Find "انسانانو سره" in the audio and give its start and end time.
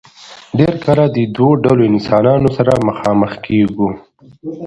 1.91-2.71